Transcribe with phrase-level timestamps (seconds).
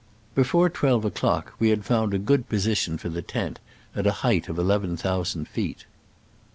[0.33, 3.59] Before twelve o'clock we had found a good position for the tent,
[3.95, 5.85] at a height of eleven thousand feet.